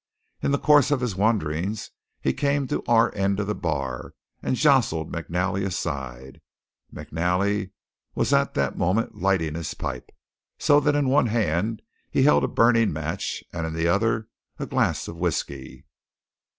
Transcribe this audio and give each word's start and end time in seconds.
In 0.41 0.49
the 0.49 0.57
course 0.57 0.89
of 0.89 0.99
his 0.99 1.15
wanderings 1.15 1.91
he 2.21 2.33
came 2.33 2.65
to 2.69 2.83
our 2.87 3.13
end 3.13 3.39
of 3.39 3.45
the 3.45 3.53
bar, 3.53 4.15
and 4.41 4.55
jostled 4.55 5.13
McNally 5.13 5.63
aside. 5.63 6.41
McNally 6.91 7.69
was 8.15 8.33
at 8.33 8.55
the 8.55 8.71
moment 8.71 9.19
lighting 9.21 9.53
his 9.53 9.75
pipe, 9.75 10.09
so 10.57 10.79
that 10.79 10.95
in 10.95 11.05
his 11.05 11.11
one 11.13 11.27
hand 11.27 11.83
he 12.09 12.23
held 12.23 12.43
a 12.43 12.47
burning 12.47 12.91
match 12.91 13.43
and 13.53 13.67
in 13.67 13.73
the 13.75 13.87
other 13.87 14.27
a 14.57 14.65
glass 14.65 15.07
of 15.07 15.17
whiskey. 15.17 15.85